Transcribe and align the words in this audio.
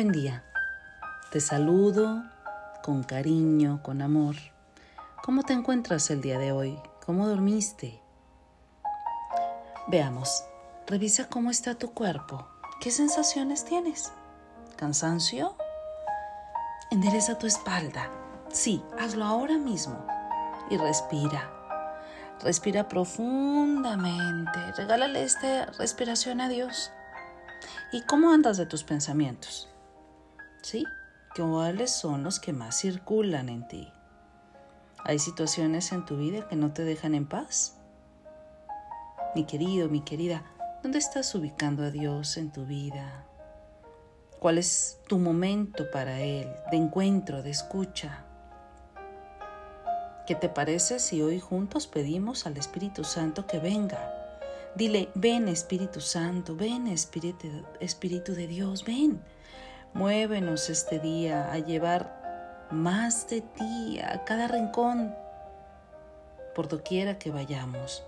buen 0.00 0.12
día. 0.12 0.42
Te 1.30 1.42
saludo 1.42 2.24
con 2.82 3.02
cariño, 3.02 3.82
con 3.82 4.00
amor. 4.00 4.34
¿Cómo 5.22 5.42
te 5.42 5.52
encuentras 5.52 6.08
el 6.08 6.22
día 6.22 6.38
de 6.38 6.52
hoy? 6.52 6.78
¿Cómo 7.04 7.28
dormiste? 7.28 8.00
Veamos, 9.88 10.42
revisa 10.86 11.28
cómo 11.28 11.50
está 11.50 11.74
tu 11.74 11.92
cuerpo. 11.92 12.48
¿Qué 12.80 12.90
sensaciones 12.90 13.66
tienes? 13.66 14.10
¿Cansancio? 14.76 15.54
Endereza 16.90 17.36
tu 17.36 17.46
espalda. 17.46 18.08
Sí, 18.48 18.82
hazlo 18.98 19.26
ahora 19.26 19.58
mismo. 19.58 20.02
Y 20.70 20.78
respira. 20.78 21.52
Respira 22.42 22.88
profundamente. 22.88 24.72
Regálale 24.78 25.24
esta 25.24 25.66
respiración 25.66 26.40
a 26.40 26.48
Dios. 26.48 26.90
¿Y 27.92 28.00
cómo 28.06 28.32
andas 28.32 28.56
de 28.56 28.64
tus 28.64 28.82
pensamientos? 28.82 29.69
¿Sí? 30.62 30.84
¿Cuáles 31.34 31.90
son 31.90 32.22
los 32.22 32.38
que 32.40 32.52
más 32.52 32.80
circulan 32.80 33.48
en 33.48 33.66
ti? 33.66 33.92
¿Hay 35.04 35.18
situaciones 35.18 35.92
en 35.92 36.04
tu 36.04 36.16
vida 36.16 36.46
que 36.48 36.56
no 36.56 36.72
te 36.72 36.84
dejan 36.84 37.14
en 37.14 37.26
paz? 37.26 37.78
Mi 39.34 39.44
querido, 39.44 39.88
mi 39.88 40.02
querida, 40.02 40.44
¿dónde 40.82 40.98
estás 40.98 41.34
ubicando 41.34 41.84
a 41.84 41.90
Dios 41.90 42.36
en 42.36 42.52
tu 42.52 42.66
vida? 42.66 43.24
¿Cuál 44.38 44.58
es 44.58 44.98
tu 45.06 45.18
momento 45.18 45.90
para 45.90 46.20
Él 46.20 46.48
de 46.70 46.76
encuentro, 46.76 47.42
de 47.42 47.50
escucha? 47.50 48.24
¿Qué 50.26 50.34
te 50.34 50.48
parece 50.48 50.98
si 50.98 51.22
hoy 51.22 51.40
juntos 51.40 51.86
pedimos 51.86 52.46
al 52.46 52.56
Espíritu 52.56 53.04
Santo 53.04 53.46
que 53.46 53.58
venga? 53.58 54.14
Dile, 54.74 55.08
ven 55.14 55.48
Espíritu 55.48 56.00
Santo, 56.00 56.54
ven 56.54 56.86
Espíritu, 56.86 57.48
Espíritu 57.80 58.34
de 58.34 58.46
Dios, 58.46 58.84
ven. 58.84 59.20
Muévenos 59.92 60.70
este 60.70 61.00
día 61.00 61.50
a 61.52 61.58
llevar 61.58 62.68
más 62.70 63.28
de 63.28 63.40
ti 63.40 63.98
a 63.98 64.24
cada 64.24 64.46
rincón, 64.46 65.14
por 66.54 66.68
doquiera 66.68 67.18
que 67.18 67.32
vayamos. 67.32 68.04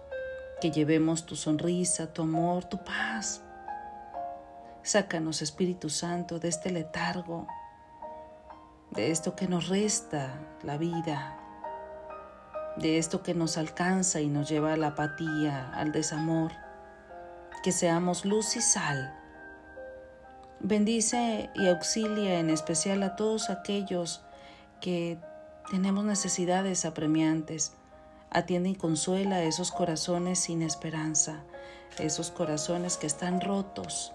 Que 0.61 0.71
llevemos 0.71 1.27
tu 1.27 1.35
sonrisa, 1.35 2.13
tu 2.13 2.23
amor, 2.23 2.65
tu 2.65 2.79
paz. 2.85 3.43
Sácanos, 4.85 5.43
Espíritu 5.43 5.91
Santo, 5.91 6.39
de 6.39 6.49
este 6.49 6.71
letargo, 6.71 7.49
de 8.93 9.11
esto 9.11 9.35
que 9.35 9.49
nos 9.49 9.69
resta 9.69 10.35
la 10.63 10.77
vida, 10.77 11.37
de 12.77 12.99
esto 12.99 13.25
que 13.25 13.35
nos 13.35 13.59
alcanza 13.59 14.21
y 14.21 14.29
nos 14.29 14.49
lleva 14.49 14.75
a 14.75 14.77
la 14.77 14.89
apatía, 14.89 15.73
al 15.75 15.91
desamor, 15.91 16.53
que 17.65 17.73
seamos 17.73 18.25
luz 18.25 18.55
y 18.55 18.61
sal. 18.61 19.19
Bendice 20.65 21.51
y 21.57 21.69
auxilia 21.69 22.39
en 22.39 22.49
especial 22.49 23.03
a 23.03 23.17
todos 23.17 23.51
aquellos 23.51 24.23
que 24.81 25.19
tenemos 25.69 26.05
necesidades 26.05 26.85
apremiantes. 26.85 27.73
Atiende 28.31 28.71
y 28.71 28.75
consuela 28.77 29.37
a 29.37 29.43
esos 29.43 29.73
corazones 29.73 30.39
sin 30.39 30.63
esperanza, 30.63 31.43
esos 31.99 32.31
corazones 32.31 32.97
que 32.97 33.09
están 33.09 33.41
rotos, 33.41 34.13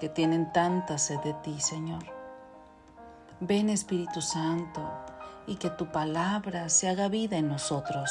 que 0.00 0.08
tienen 0.08 0.50
tanta 0.52 0.96
sed 0.96 1.18
de 1.20 1.34
ti, 1.44 1.60
Señor. 1.60 2.02
Ven 3.40 3.68
Espíritu 3.68 4.22
Santo, 4.22 4.80
y 5.46 5.56
que 5.56 5.70
tu 5.70 5.86
palabra 5.86 6.68
se 6.68 6.88
haga 6.88 7.08
vida 7.08 7.36
en 7.36 7.48
nosotros. 7.48 8.10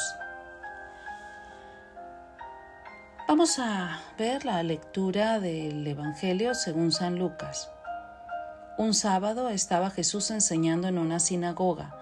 Vamos 3.30 3.60
a 3.60 4.00
ver 4.18 4.44
la 4.44 4.60
lectura 4.64 5.38
del 5.38 5.86
Evangelio 5.86 6.52
según 6.52 6.90
San 6.90 7.16
Lucas. 7.16 7.70
Un 8.76 8.92
sábado 8.92 9.50
estaba 9.50 9.90
Jesús 9.90 10.32
enseñando 10.32 10.88
en 10.88 10.98
una 10.98 11.20
sinagoga. 11.20 11.96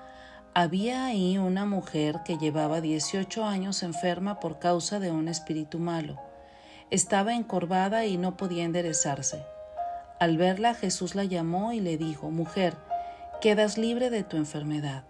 Había 0.54 1.04
ahí 1.04 1.36
una 1.36 1.66
mujer 1.66 2.20
que 2.24 2.38
llevaba 2.38 2.80
18 2.80 3.44
años 3.44 3.82
enferma 3.82 4.40
por 4.40 4.58
causa 4.58 5.00
de 5.00 5.10
un 5.10 5.28
espíritu 5.28 5.78
malo. 5.78 6.18
Estaba 6.90 7.34
encorvada 7.34 8.06
y 8.06 8.16
no 8.16 8.38
podía 8.38 8.64
enderezarse. 8.64 9.44
Al 10.18 10.38
verla 10.38 10.72
Jesús 10.72 11.14
la 11.14 11.24
llamó 11.24 11.74
y 11.74 11.80
le 11.80 11.98
dijo, 11.98 12.30
Mujer, 12.30 12.72
quedas 13.42 13.76
libre 13.76 14.08
de 14.08 14.22
tu 14.22 14.38
enfermedad. 14.38 15.04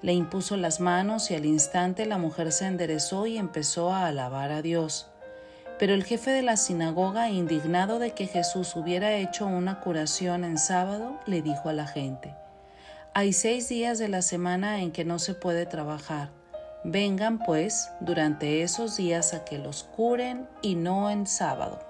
Le 0.00 0.14
impuso 0.14 0.56
las 0.56 0.80
manos 0.80 1.30
y 1.30 1.34
al 1.34 1.44
instante 1.44 2.06
la 2.06 2.16
mujer 2.16 2.52
se 2.52 2.64
enderezó 2.64 3.26
y 3.26 3.36
empezó 3.36 3.92
a 3.92 4.06
alabar 4.06 4.50
a 4.50 4.62
Dios. 4.62 5.11
Pero 5.82 5.94
el 5.94 6.04
jefe 6.04 6.30
de 6.30 6.42
la 6.42 6.56
sinagoga, 6.56 7.28
indignado 7.28 7.98
de 7.98 8.12
que 8.12 8.28
Jesús 8.28 8.76
hubiera 8.76 9.14
hecho 9.14 9.48
una 9.48 9.80
curación 9.80 10.44
en 10.44 10.56
sábado, 10.56 11.18
le 11.26 11.42
dijo 11.42 11.70
a 11.70 11.72
la 11.72 11.88
gente, 11.88 12.36
Hay 13.14 13.32
seis 13.32 13.68
días 13.68 13.98
de 13.98 14.06
la 14.06 14.22
semana 14.22 14.80
en 14.80 14.92
que 14.92 15.04
no 15.04 15.18
se 15.18 15.34
puede 15.34 15.66
trabajar. 15.66 16.30
Vengan, 16.84 17.40
pues, 17.40 17.90
durante 17.98 18.62
esos 18.62 18.96
días 18.96 19.34
a 19.34 19.44
que 19.44 19.58
los 19.58 19.82
curen 19.82 20.48
y 20.62 20.76
no 20.76 21.10
en 21.10 21.26
sábado. 21.26 21.80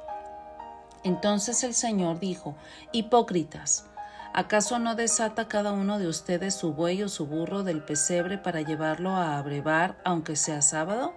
Entonces 1.04 1.62
el 1.62 1.74
Señor 1.74 2.18
dijo, 2.18 2.56
Hipócritas, 2.92 3.84
¿Acaso 4.32 4.78
no 4.78 4.94
desata 4.94 5.48
cada 5.48 5.72
uno 5.72 5.98
de 5.98 6.08
ustedes 6.08 6.54
su 6.54 6.72
buey 6.72 7.02
o 7.02 7.10
su 7.10 7.26
burro 7.26 7.62
del 7.62 7.82
pesebre 7.82 8.38
para 8.38 8.62
llevarlo 8.62 9.10
a 9.10 9.36
abrevar, 9.36 9.98
aunque 10.02 10.36
sea 10.36 10.62
sábado? 10.62 11.12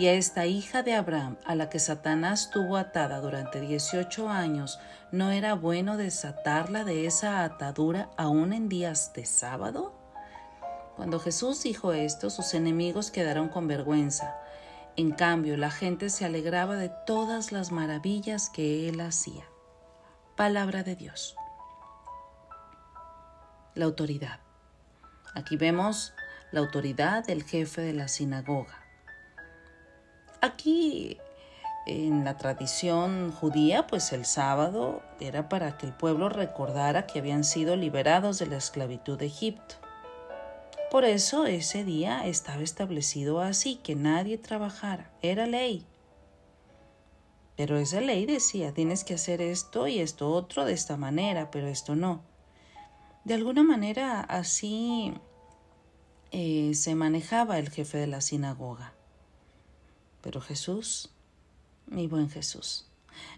Y 0.00 0.06
a 0.08 0.14
esta 0.14 0.46
hija 0.46 0.82
de 0.82 0.94
Abraham, 0.94 1.36
a 1.44 1.54
la 1.54 1.68
que 1.68 1.78
Satanás 1.78 2.50
tuvo 2.50 2.76
atada 2.76 3.20
durante 3.20 3.60
dieciocho 3.60 4.30
años, 4.30 4.80
¿no 5.12 5.30
era 5.30 5.54
bueno 5.54 5.96
desatarla 5.96 6.84
de 6.84 7.06
esa 7.06 7.44
atadura 7.44 8.08
aún 8.16 8.52
en 8.52 8.68
días 8.68 9.12
de 9.12 9.26
sábado? 9.26 9.92
Cuando 10.96 11.20
Jesús 11.20 11.62
dijo 11.62 11.92
esto, 11.92 12.30
sus 12.30 12.54
enemigos 12.54 13.10
quedaron 13.10 13.48
con 13.48 13.68
vergüenza. 13.68 14.34
En 14.96 15.12
cambio, 15.12 15.56
la 15.56 15.70
gente 15.70 16.10
se 16.10 16.24
alegraba 16.24 16.76
de 16.76 16.90
todas 17.06 17.52
las 17.52 17.70
maravillas 17.70 18.50
que 18.50 18.88
él 18.88 19.00
hacía. 19.00 19.44
Palabra 20.34 20.82
de 20.82 20.96
Dios 20.96 21.36
la 23.74 23.84
autoridad. 23.84 24.40
Aquí 25.34 25.56
vemos 25.56 26.12
la 26.50 26.60
autoridad 26.60 27.24
del 27.24 27.44
jefe 27.44 27.80
de 27.80 27.92
la 27.92 28.08
sinagoga. 28.08 28.79
Aquí 30.40 31.18
en 31.86 32.24
la 32.24 32.36
tradición 32.36 33.32
judía, 33.32 33.86
pues 33.86 34.12
el 34.12 34.24
sábado 34.24 35.02
era 35.18 35.48
para 35.48 35.76
que 35.76 35.86
el 35.86 35.92
pueblo 35.92 36.28
recordara 36.28 37.06
que 37.06 37.18
habían 37.18 37.44
sido 37.44 37.76
liberados 37.76 38.38
de 38.38 38.46
la 38.46 38.56
esclavitud 38.56 39.18
de 39.18 39.26
Egipto. 39.26 39.74
Por 40.90 41.04
eso 41.04 41.46
ese 41.46 41.84
día 41.84 42.26
estaba 42.26 42.62
establecido 42.62 43.40
así, 43.40 43.76
que 43.76 43.94
nadie 43.94 44.38
trabajara, 44.38 45.10
era 45.22 45.46
ley. 45.46 45.86
Pero 47.56 47.76
esa 47.76 48.00
ley 48.00 48.26
decía, 48.26 48.72
tienes 48.72 49.04
que 49.04 49.14
hacer 49.14 49.42
esto 49.42 49.86
y 49.86 50.00
esto 50.00 50.32
otro 50.32 50.64
de 50.64 50.72
esta 50.72 50.96
manera, 50.96 51.50
pero 51.50 51.68
esto 51.68 51.94
no. 51.94 52.22
De 53.24 53.34
alguna 53.34 53.62
manera 53.62 54.20
así 54.20 55.12
eh, 56.30 56.72
se 56.74 56.94
manejaba 56.94 57.58
el 57.58 57.68
jefe 57.68 57.98
de 57.98 58.06
la 58.06 58.20
sinagoga. 58.20 58.94
Pero 60.22 60.40
Jesús, 60.40 61.10
mi 61.86 62.06
buen 62.06 62.28
Jesús, 62.28 62.86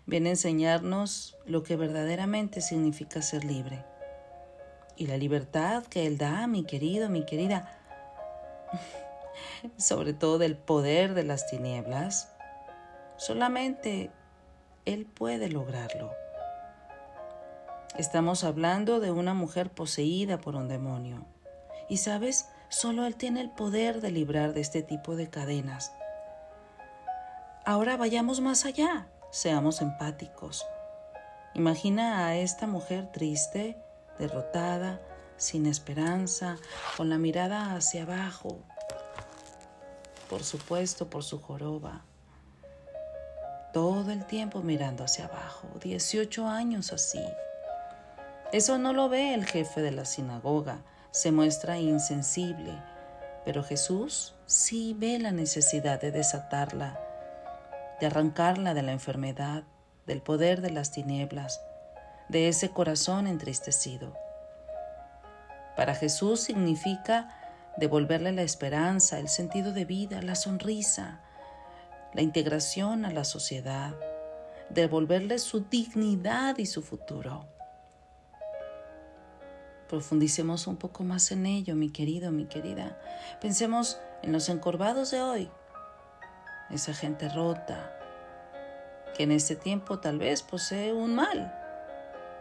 viene 0.06 0.31
a 0.31 0.32
enseñarnos 0.32 1.37
lo 1.47 1.62
que 1.62 1.76
verdaderamente 1.76 2.60
significa 2.60 3.22
ser 3.22 3.44
libre. 3.44 3.84
Y 4.97 5.06
la 5.06 5.16
libertad 5.16 5.84
que 5.84 6.06
Él 6.06 6.18
da, 6.18 6.47
mi 6.47 6.65
querido, 6.65 7.09
mi 7.09 7.24
querida, 7.24 7.78
sobre 9.77 10.12
todo 10.12 10.39
del 10.39 10.56
poder 10.56 11.15
de 11.15 11.24
las 11.24 11.47
tinieblas, 11.48 12.33
solamente 13.16 14.10
Él 14.84 15.06
puede 15.06 15.48
lograrlo. 15.48 16.12
Estamos 17.97 18.42
hablando 18.42 19.01
de 19.01 19.10
una 19.10 19.34
mujer 19.34 19.71
poseída 19.71 20.41
por 20.41 20.56
un 20.56 20.68
demonio. 20.68 21.27
Y 21.89 21.98
sabes, 21.98 22.48
solo 22.68 23.06
Él 23.06 23.16
tiene 23.16 23.41
el 23.41 23.51
poder 23.51 24.01
de 24.01 24.10
librar 24.10 24.54
de 24.54 24.62
este 24.62 24.83
tipo 24.83 25.15
de 25.15 25.28
cadenas. 25.28 25.92
Ahora 27.64 27.97
vayamos 27.97 28.41
más 28.41 28.64
allá, 28.64 29.06
seamos 29.30 29.82
empáticos. 29.82 30.66
Imagina 31.54 32.26
a 32.26 32.34
esta 32.34 32.66
mujer 32.66 33.12
triste, 33.12 33.76
derrotada, 34.18 35.00
sin 35.36 35.66
esperanza, 35.66 36.56
con 36.97 37.09
la 37.09 37.18
mirada 37.18 37.76
hacia 37.76 38.03
abajo, 38.03 38.59
por 40.28 40.42
supuesto 40.42 41.09
por 41.09 41.22
su 41.22 41.41
joroba. 41.41 42.04
Todo 43.72 44.10
el 44.10 44.26
tiempo 44.26 44.62
mirando 44.62 45.04
hacia 45.04 45.26
abajo, 45.26 45.68
18 45.80 46.48
años 46.48 46.92
así. 46.92 47.24
Eso 48.53 48.76
no 48.76 48.92
lo 48.92 49.08
ve 49.08 49.34
el 49.34 49.47
jefe 49.47 49.82
de 49.82 49.92
la 49.92 50.04
sinagoga, 50.04 50.82
se 51.12 51.30
muestra 51.30 51.78
insensible, 51.78 52.76
pero 53.44 53.62
Jesús 53.62 54.34
sí 54.47 54.97
ve 54.98 55.20
la 55.20 55.30
necesidad 55.30 56.00
de 56.00 56.10
desatarla, 56.10 56.98
de 58.03 58.07
arrancarla 58.07 58.75
de 58.75 58.83
la 58.83 58.91
enfermedad, 58.91 59.63
del 60.09 60.22
poder 60.22 60.60
de 60.60 60.71
las 60.71 60.91
tinieblas, 60.91 61.60
de 62.28 62.49
ese 62.49 62.71
corazón 62.71 63.28
entristecido. 63.28 64.13
Para 65.77 65.95
Jesús 65.95 66.41
significa 66.41 67.28
devolverle 67.77 68.33
la 68.33 68.43
esperanza, 68.43 69.21
el 69.21 69.28
sentido 69.28 69.72
de 69.72 69.84
vida, 69.84 70.21
la 70.21 70.34
sonrisa, 70.34 71.21
la 72.13 72.22
integración 72.22 73.04
a 73.04 73.13
la 73.13 73.22
sociedad, 73.22 73.95
devolverle 74.69 75.39
su 75.39 75.60
dignidad 75.60 76.59
y 76.59 76.66
su 76.66 76.83
futuro. 76.83 77.47
Profundicemos 79.89 80.66
un 80.66 80.77
poco 80.77 81.04
más 81.04 81.31
en 81.31 81.47
ello, 81.47 81.77
mi 81.77 81.91
querido, 81.91 82.33
mi 82.33 82.47
querida. 82.47 83.01
Pensemos 83.41 84.01
en 84.22 84.33
los 84.33 84.49
encorvados 84.49 85.13
de 85.13 85.22
hoy, 85.22 85.51
esa 86.72 86.95
gente 86.95 87.28
rota, 87.28 87.92
que 89.15 89.24
en 89.24 89.33
este 89.33 89.57
tiempo 89.57 89.98
tal 89.98 90.19
vez 90.19 90.42
posee 90.42 90.92
un 90.92 91.15
mal, 91.15 91.53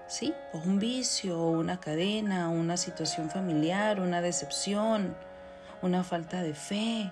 ¿sí? 0.07 0.33
O 0.53 0.57
un 0.57 0.79
vicio, 0.79 1.39
o 1.39 1.51
una 1.51 1.79
cadena, 1.79 2.49
una 2.49 2.77
situación 2.77 3.29
familiar, 3.29 3.99
una 3.99 4.21
decepción, 4.21 5.15
una 5.81 6.03
falta 6.03 6.41
de 6.41 6.53
fe, 6.53 7.11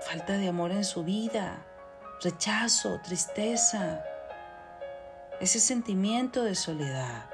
falta 0.00 0.34
de 0.34 0.48
amor 0.48 0.70
en 0.70 0.84
su 0.84 1.04
vida, 1.04 1.64
rechazo, 2.22 3.00
tristeza, 3.02 4.04
ese 5.40 5.58
sentimiento 5.58 6.44
de 6.44 6.54
soledad, 6.54 7.24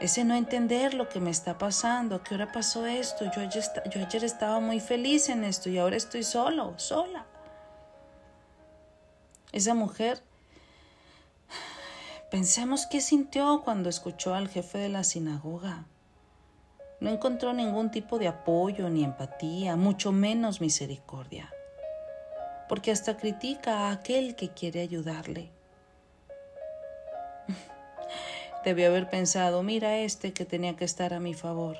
ese 0.00 0.24
no 0.24 0.34
entender 0.34 0.92
lo 0.92 1.08
que 1.08 1.20
me 1.20 1.30
está 1.30 1.56
pasando, 1.56 2.22
qué 2.22 2.34
hora 2.34 2.50
pasó 2.50 2.86
esto, 2.86 3.24
yo 3.32 3.42
ayer, 3.42 3.64
yo 3.90 4.04
ayer 4.04 4.24
estaba 4.24 4.58
muy 4.58 4.80
feliz 4.80 5.28
en 5.28 5.44
esto 5.44 5.68
y 5.70 5.78
ahora 5.78 5.96
estoy 5.96 6.24
solo, 6.24 6.74
sola. 6.76 7.26
Esa 9.56 9.72
mujer, 9.72 10.20
pensemos 12.30 12.84
qué 12.84 13.00
sintió 13.00 13.62
cuando 13.64 13.88
escuchó 13.88 14.34
al 14.34 14.50
jefe 14.50 14.76
de 14.76 14.90
la 14.90 15.02
sinagoga. 15.02 15.86
No 17.00 17.08
encontró 17.08 17.54
ningún 17.54 17.90
tipo 17.90 18.18
de 18.18 18.28
apoyo 18.28 18.90
ni 18.90 19.02
empatía, 19.02 19.76
mucho 19.76 20.12
menos 20.12 20.60
misericordia, 20.60 21.50
porque 22.68 22.90
hasta 22.90 23.16
critica 23.16 23.88
a 23.88 23.92
aquel 23.92 24.36
que 24.36 24.50
quiere 24.50 24.82
ayudarle. 24.82 25.48
Debió 28.62 28.88
haber 28.88 29.08
pensado, 29.08 29.62
mira 29.62 29.96
este 29.96 30.34
que 30.34 30.44
tenía 30.44 30.76
que 30.76 30.84
estar 30.84 31.14
a 31.14 31.18
mi 31.18 31.32
favor. 31.32 31.78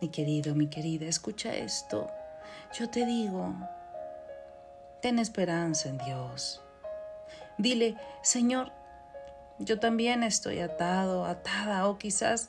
Mi 0.00 0.08
querido, 0.08 0.54
mi 0.54 0.68
querida, 0.68 1.04
escucha 1.04 1.54
esto. 1.54 2.10
Yo 2.72 2.88
te 2.88 3.04
digo, 3.04 3.54
ten 5.00 5.18
esperanza 5.18 5.88
en 5.88 5.98
Dios. 5.98 6.62
Dile, 7.58 7.96
Señor, 8.22 8.72
yo 9.58 9.80
también 9.80 10.22
estoy 10.22 10.60
atado, 10.60 11.24
atada, 11.24 11.88
o 11.88 11.98
quizás 11.98 12.48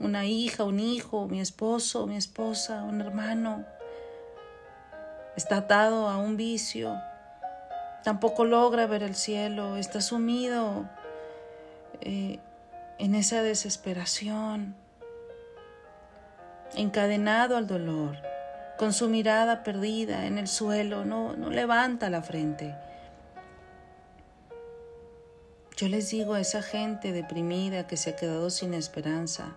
una 0.00 0.24
hija, 0.24 0.64
un 0.64 0.80
hijo, 0.80 1.28
mi 1.28 1.40
esposo, 1.40 2.06
mi 2.06 2.16
esposa, 2.16 2.82
un 2.82 3.00
hermano, 3.00 3.64
está 5.36 5.58
atado 5.58 6.08
a 6.08 6.16
un 6.16 6.36
vicio, 6.36 6.98
tampoco 8.02 8.44
logra 8.44 8.86
ver 8.86 9.02
el 9.02 9.14
cielo, 9.14 9.76
está 9.76 10.00
sumido 10.00 10.88
eh, 12.00 12.38
en 12.98 13.14
esa 13.14 13.42
desesperación, 13.42 14.74
encadenado 16.74 17.56
al 17.56 17.66
dolor, 17.66 18.16
con 18.82 18.92
su 18.92 19.08
mirada 19.08 19.62
perdida 19.62 20.26
en 20.26 20.38
el 20.38 20.48
suelo, 20.48 21.04
no, 21.04 21.36
no 21.36 21.50
levanta 21.50 22.10
la 22.10 22.20
frente. 22.20 22.74
Yo 25.76 25.86
les 25.86 26.10
digo 26.10 26.34
a 26.34 26.40
esa 26.40 26.62
gente 26.62 27.12
deprimida 27.12 27.86
que 27.86 27.96
se 27.96 28.10
ha 28.10 28.16
quedado 28.16 28.50
sin 28.50 28.74
esperanza, 28.74 29.56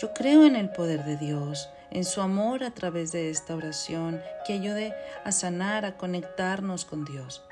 yo 0.00 0.12
creo 0.12 0.44
en 0.44 0.56
el 0.56 0.70
poder 0.70 1.04
de 1.04 1.18
Dios, 1.18 1.70
en 1.92 2.04
su 2.04 2.20
amor 2.20 2.64
a 2.64 2.72
través 2.72 3.12
de 3.12 3.30
esta 3.30 3.54
oración 3.54 4.20
que 4.44 4.54
ayude 4.54 4.92
a 5.24 5.30
sanar, 5.30 5.84
a 5.84 5.96
conectarnos 5.96 6.84
con 6.84 7.04
Dios. 7.04 7.44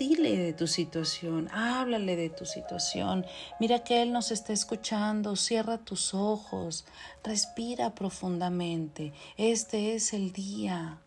Dile 0.00 0.38
de 0.38 0.54
tu 0.54 0.66
situación, 0.66 1.50
háblale 1.52 2.16
de 2.16 2.30
tu 2.30 2.46
situación. 2.46 3.26
Mira 3.60 3.84
que 3.84 4.00
Él 4.00 4.12
nos 4.12 4.30
está 4.30 4.54
escuchando, 4.54 5.36
cierra 5.36 5.76
tus 5.76 6.14
ojos, 6.14 6.86
respira 7.22 7.94
profundamente. 7.94 9.12
Este 9.36 9.94
es 9.94 10.14
el 10.14 10.32
día 10.32 11.02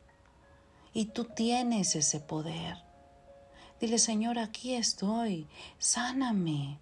y 0.94 1.06
tú 1.06 1.24
tienes 1.24 1.96
ese 1.96 2.20
poder. 2.20 2.78
Dile, 3.82 3.98
Señor, 3.98 4.38
aquí 4.38 4.76
estoy, 4.76 5.48
sáname, 5.80 6.78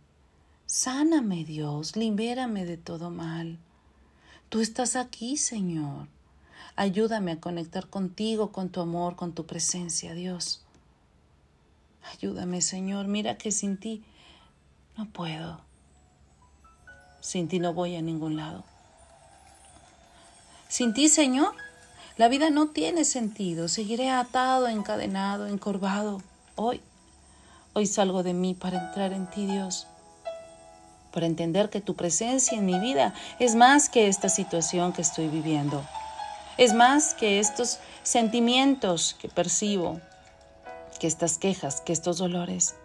sáname 0.65 1.45
Dios, 1.45 1.95
libérame 1.95 2.65
de 2.65 2.75
todo 2.75 3.09
mal. 3.09 3.57
Tú 4.49 4.59
estás 4.59 4.97
aquí, 4.97 5.37
Señor. 5.37 6.09
Ayúdame 6.75 7.31
a 7.31 7.39
conectar 7.39 7.87
contigo, 7.87 8.51
con 8.51 8.67
tu 8.67 8.81
amor, 8.81 9.15
con 9.15 9.31
tu 9.31 9.45
presencia, 9.45 10.13
Dios. 10.13 10.60
Ayúdame, 12.03 12.61
Señor. 12.61 13.07
Mira 13.07 13.37
que 13.37 13.51
sin 13.51 13.77
ti 13.77 14.03
no 14.97 15.05
puedo. 15.05 15.61
Sin 17.19 17.47
ti 17.47 17.59
no 17.59 17.73
voy 17.73 17.95
a 17.95 18.01
ningún 18.01 18.37
lado. 18.37 18.63
Sin 20.67 20.93
ti, 20.93 21.09
Señor, 21.09 21.53
la 22.17 22.27
vida 22.27 22.49
no 22.49 22.69
tiene 22.69 23.05
sentido. 23.05 23.67
Seguiré 23.67 24.09
atado, 24.09 24.67
encadenado, 24.67 25.47
encorvado. 25.47 26.21
Hoy, 26.55 26.81
hoy 27.73 27.85
salgo 27.85 28.23
de 28.23 28.33
mí 28.33 28.53
para 28.53 28.87
entrar 28.87 29.13
en 29.13 29.29
ti, 29.29 29.45
Dios 29.45 29.87
por 31.11 31.23
entender 31.23 31.69
que 31.69 31.81
tu 31.81 31.95
presencia 31.95 32.57
en 32.57 32.65
mi 32.65 32.79
vida 32.79 33.13
es 33.39 33.55
más 33.55 33.89
que 33.89 34.07
esta 34.07 34.29
situación 34.29 34.93
que 34.93 35.01
estoy 35.01 35.27
viviendo. 35.27 35.85
Es 36.57 36.73
más 36.73 37.13
que 37.13 37.39
estos 37.39 37.79
sentimientos 38.03 39.15
que 39.19 39.29
percibo, 39.29 39.99
que 41.01 41.07
estas 41.07 41.39
quejas, 41.39 41.81
que 41.81 41.93
estos 41.93 42.19
dolores. 42.19 42.75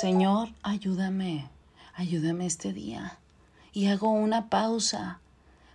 Señor, 0.00 0.50
ayúdame, 0.62 1.48
ayúdame 1.92 2.46
este 2.46 2.72
día. 2.72 3.18
Y 3.72 3.88
hago 3.88 4.12
una 4.12 4.48
pausa, 4.48 5.18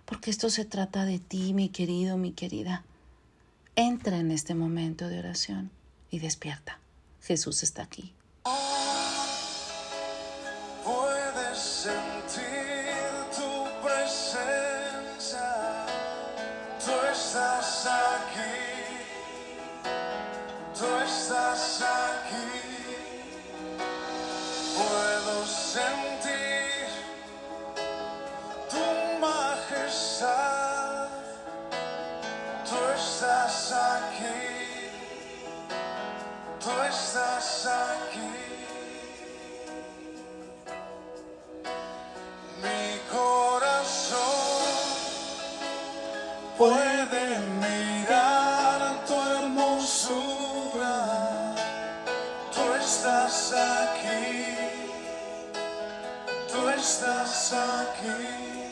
porque 0.06 0.30
esto 0.30 0.48
se 0.48 0.64
trata 0.64 1.04
de 1.04 1.18
ti, 1.18 1.52
mi 1.52 1.68
querido, 1.68 2.16
mi 2.16 2.32
querida. 2.32 2.84
Entra 3.76 4.16
en 4.16 4.30
este 4.30 4.54
momento 4.54 5.08
de 5.08 5.18
oración 5.18 5.70
y 6.10 6.20
despierta. 6.20 6.78
Jesús 7.20 7.62
está 7.62 7.82
aquí. 7.82 8.14
puede 46.58 47.38
mirar 47.60 49.04
tu 49.06 49.14
hermosura. 49.14 50.96
Tú 52.54 52.74
estás 52.80 53.52
aquí, 53.52 54.56
tú 56.50 56.68
estás 56.68 57.52
aquí. 57.52 58.64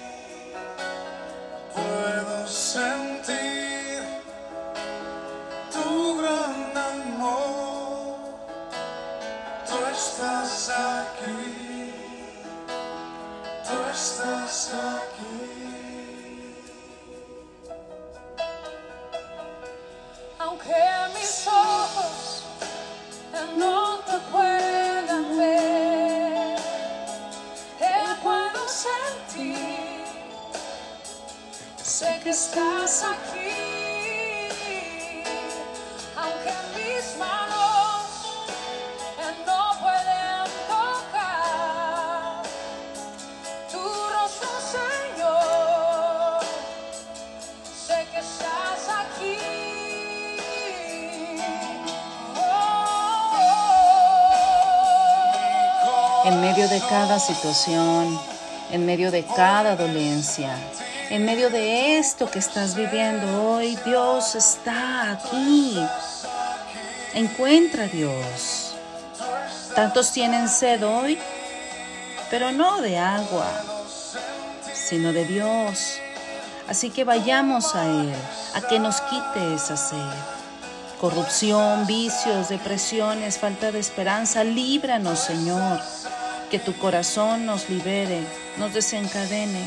Puedo 1.75 2.47
sentir 2.47 4.03
tu 5.73 6.19
gran 6.19 6.77
amor. 6.77 8.17
Tú 9.69 9.77
estás 9.91 10.71
aquí, 10.71 11.93
tú 13.67 13.75
estás 13.91 14.73
aquí. 14.75 15.52
En 56.25 56.41
medio 56.41 56.69
de 56.69 56.81
cada 56.81 57.19
situación, 57.19 58.19
en 58.71 58.87
medio 58.87 59.11
de 59.11 59.25
cada 59.25 59.75
dolencia, 59.75 60.57
en 61.11 61.25
medio 61.25 61.51
de 61.51 61.99
esto 61.99 62.31
que 62.31 62.39
estás 62.39 62.77
viviendo 62.77 63.55
hoy, 63.55 63.77
Dios 63.85 64.37
está 64.37 65.13
aquí. 65.13 65.77
Encuentra 67.15 67.85
a 67.85 67.89
Dios. 67.89 68.75
Tantos 69.75 70.13
tienen 70.13 70.49
sed 70.49 70.87
hoy, 70.87 71.19
pero 72.31 72.53
no 72.53 72.81
de 72.81 72.99
agua, 72.99 73.47
sino 74.73 75.13
de 75.13 75.27
Dios. 75.27 75.99
Así 76.69 76.89
que 76.89 77.05
vayamos 77.05 77.75
a 77.75 77.85
Él, 77.85 78.15
a 78.55 78.63
que 78.63 78.79
nos 78.79 79.03
quite 79.03 79.55
esa 79.55 79.77
sed. 79.77 79.99
Corrupción, 81.01 81.87
vicios, 81.87 82.49
depresiones, 82.49 83.39
falta 83.39 83.73
de 83.73 83.81
esperanza, 83.81 84.43
líbranos, 84.43 85.19
Señor. 85.19 85.81
Que 86.51 86.59
tu 86.59 86.77
corazón 86.79 87.45
nos 87.45 87.69
libere, 87.69 88.21
nos 88.57 88.73
desencadene. 88.73 89.67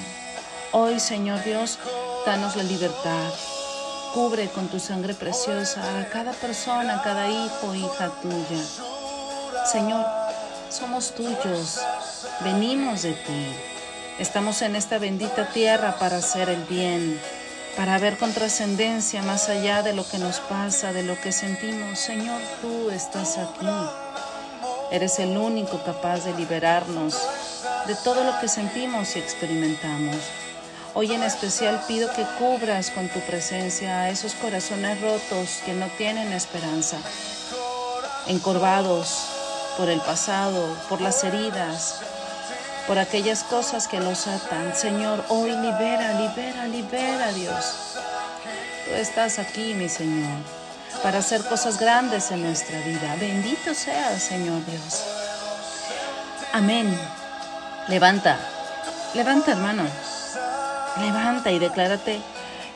Hoy, 0.72 1.00
Señor 1.00 1.44
Dios, 1.44 1.78
danos 2.26 2.56
la 2.56 2.64
libertad. 2.64 3.32
Cubre 4.16 4.48
con 4.48 4.70
tu 4.70 4.80
sangre 4.80 5.14
preciosa 5.14 6.00
a 6.00 6.08
cada 6.08 6.32
persona, 6.32 7.00
a 7.00 7.04
cada 7.04 7.30
hijo, 7.30 7.76
hija 7.76 8.10
tuya. 8.22 8.64
Señor, 9.70 10.06
somos 10.70 11.14
tuyos, 11.14 11.82
venimos 12.40 13.02
de 13.02 13.12
ti. 13.12 13.54
Estamos 14.18 14.62
en 14.62 14.78
esta 14.78 15.00
bendita 15.00 15.50
tierra 15.50 15.98
para 16.00 16.16
hacer 16.16 16.48
el 16.48 16.64
bien, 16.64 17.20
para 17.76 18.00
ver 18.00 18.18
con 18.18 18.32
trascendencia 18.32 19.22
más 19.22 19.50
allá 19.50 19.84
de 19.84 19.92
lo 19.92 20.08
que 20.08 20.18
nos 20.18 20.40
pasa, 20.40 20.94
de 20.94 21.04
lo 21.04 21.20
que 21.20 21.34
sentimos. 21.34 22.00
Señor, 22.00 22.40
tú 22.62 22.92
estás 22.92 23.38
aquí. 23.38 23.68
Eres 24.92 25.20
el 25.20 25.36
único 25.36 25.84
capaz 25.84 26.24
de 26.24 26.34
liberarnos 26.36 27.22
de 27.86 27.96
todo 27.96 28.24
lo 28.24 28.40
que 28.40 28.48
sentimos 28.48 29.14
y 29.18 29.20
experimentamos. 29.20 30.16
Hoy 30.98 31.12
en 31.12 31.24
especial 31.24 31.84
pido 31.90 32.10
que 32.14 32.24
cubras 32.40 32.90
con 32.90 33.10
tu 33.10 33.20
presencia 33.20 34.00
a 34.00 34.10
esos 34.10 34.34
corazones 34.34 35.02
rotos 35.02 35.60
que 35.66 35.74
no 35.74 35.88
tienen 35.98 36.32
esperanza, 36.32 36.96
encorvados 38.28 39.28
por 39.78 39.90
el 39.90 40.00
pasado, 40.00 40.66
por 40.88 41.02
las 41.02 41.22
heridas, 41.26 42.00
por 42.88 42.98
aquellas 42.98 43.44
cosas 43.44 43.90
que 43.90 44.00
los 44.00 44.26
atan. 44.26 44.74
Señor, 44.74 45.26
hoy 45.28 45.52
libera, 45.52 46.14
libera, 46.14 46.66
libera, 46.66 47.34
Dios. 47.34 47.98
Tú 48.86 48.94
estás 48.94 49.38
aquí, 49.38 49.74
mi 49.74 49.90
Señor, 49.90 50.38
para 51.04 51.20
hacer 51.20 51.44
cosas 51.44 51.78
grandes 51.78 52.32
en 52.32 52.42
nuestra 52.42 52.80
vida. 52.80 53.18
Bendito 53.20 53.74
seas, 53.74 54.24
Señor 54.24 54.66
Dios. 54.66 55.04
Amén. 56.54 56.98
Levanta, 57.90 58.40
levanta, 59.14 59.52
hermano. 59.52 60.15
Levanta 61.00 61.52
y 61.52 61.60
declárate 61.60 62.22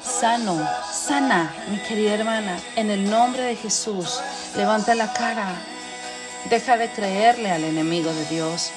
sano, 0.04 0.58
sana, 0.92 1.54
mi 1.70 1.78
querida 1.80 2.14
hermana, 2.14 2.60
en 2.76 2.92
el 2.92 3.10
nombre 3.10 3.44
de 3.44 3.56
Jesús. 3.56 4.20
Levanta 4.56 4.96
la 4.96 5.14
cara. 5.14 5.48
Deja 6.50 6.78
de 6.78 6.90
creerle 6.90 7.52
al 7.52 7.64
enemigo 7.64 8.12
de 8.14 8.26
Dios. 8.26 8.72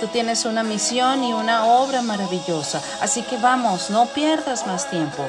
Tú 0.00 0.08
tienes 0.08 0.44
una 0.44 0.62
misión 0.62 1.22
y 1.22 1.32
una 1.32 1.66
obra 1.66 2.02
maravillosa, 2.02 2.80
así 3.00 3.22
que 3.22 3.36
vamos, 3.36 3.90
no 3.90 4.06
pierdas 4.06 4.66
más 4.66 4.90
tiempo. 4.90 5.24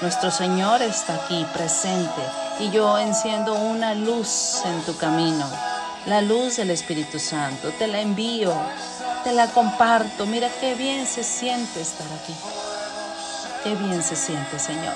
Nuestro 0.00 0.30
Señor 0.30 0.80
está 0.80 1.16
aquí 1.16 1.46
presente 1.52 2.22
y 2.58 2.70
yo 2.70 2.98
enciendo 2.98 3.54
una 3.54 3.94
luz 3.94 4.62
en 4.64 4.80
tu 4.82 4.96
camino, 4.96 5.46
la 6.06 6.22
luz 6.22 6.56
del 6.56 6.70
Espíritu 6.70 7.18
Santo. 7.18 7.68
Te 7.78 7.86
la 7.86 8.00
envío, 8.00 8.54
te 9.24 9.32
la 9.32 9.48
comparto. 9.48 10.24
Mira 10.24 10.48
qué 10.60 10.74
bien 10.74 11.06
se 11.06 11.22
siente 11.22 11.82
estar 11.82 12.06
aquí. 12.22 12.34
Qué 13.62 13.74
bien 13.74 14.02
se 14.02 14.16
siente, 14.16 14.58
Señor. 14.58 14.94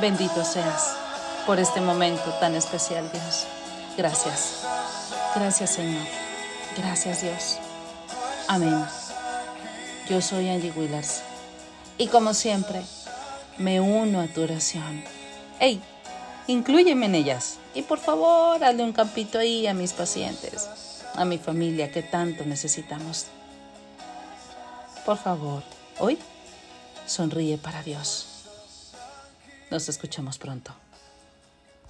Bendito 0.00 0.44
seas 0.44 0.96
por 1.46 1.58
este 1.58 1.80
momento 1.80 2.30
tan 2.40 2.54
especial, 2.54 3.10
Dios. 3.12 3.46
Gracias. 3.96 4.62
Gracias, 5.34 5.70
Señor. 5.70 6.06
Gracias, 6.76 7.22
Dios. 7.22 7.58
Amén. 8.46 8.84
Yo 10.08 10.20
soy 10.20 10.48
Angie 10.48 10.72
Willers. 10.76 11.22
Y 11.98 12.06
como 12.06 12.34
siempre, 12.34 12.82
me 13.58 13.80
uno 13.80 14.20
a 14.20 14.28
tu 14.28 14.42
oración. 14.42 15.02
¡Ey! 15.58 15.80
Inclúyeme 16.46 17.06
en 17.06 17.16
ellas. 17.16 17.58
Y 17.74 17.82
por 17.82 17.98
favor, 17.98 18.62
hazle 18.62 18.84
un 18.84 18.92
campito 18.92 19.40
ahí 19.40 19.66
a 19.66 19.74
mis 19.74 19.92
pacientes, 19.92 20.68
a 21.14 21.24
mi 21.24 21.38
familia 21.38 21.90
que 21.90 22.02
tanto 22.02 22.44
necesitamos. 22.44 23.26
Por 25.04 25.18
favor, 25.18 25.62
hoy 25.98 26.18
sonríe 27.06 27.58
para 27.58 27.82
Dios. 27.82 28.26
Nos 29.70 29.88
escuchamos 29.88 30.38
pronto. 30.38 30.83